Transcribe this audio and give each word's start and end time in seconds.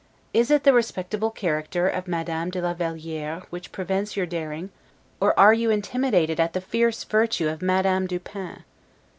Is 0.33 0.49
it 0.49 0.63
the 0.63 0.73
respectable 0.73 1.29
character 1.29 1.87
of 1.87 2.07
Madame 2.07 2.49
de 2.49 2.59
la 2.59 2.73
Valiere 2.73 3.43
which 3.51 3.71
prevents 3.71 4.17
your 4.17 4.25
daring, 4.25 4.71
or 5.19 5.39
are 5.39 5.53
you 5.53 5.69
intimidated 5.69 6.39
at 6.39 6.53
the 6.53 6.59
fierce 6.59 7.03
virtue 7.03 7.47
of 7.47 7.61
Madame 7.61 8.07
du 8.07 8.17
Pin? 8.19 8.63